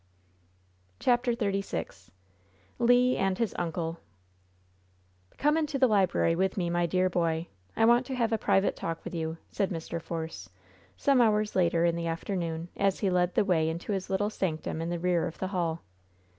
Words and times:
CHAPTER 0.99 1.33
XXXVI 1.33 2.09
LE 2.79 3.17
AND 3.17 3.37
HIS 3.37 3.53
"UNCLE" 3.59 3.99
"Come 5.37 5.57
into 5.57 5.77
the 5.77 5.85
library 5.85 6.35
with 6.35 6.57
me, 6.57 6.71
my 6.71 6.87
dear 6.87 7.07
boy, 7.07 7.45
I 7.77 7.85
want 7.85 8.07
to 8.07 8.15
have 8.15 8.33
a 8.33 8.39
private 8.39 8.75
talk 8.75 9.03
with 9.03 9.13
you," 9.13 9.37
said 9.51 9.69
Mr. 9.69 10.01
Force, 10.01 10.49
some 10.97 11.21
hours 11.21 11.55
later 11.55 11.85
in 11.85 11.95
the 11.95 12.07
afternoon, 12.07 12.69
as 12.75 13.01
he 13.01 13.11
led 13.11 13.35
the 13.35 13.45
way 13.45 13.69
into 13.69 13.91
his 13.91 14.09
little 14.09 14.31
sanctum 14.31 14.81
in 14.81 14.89
the 14.89 14.97
rear 14.97 15.27
of 15.27 15.37
the 15.37 15.49
hall. 15.49 15.83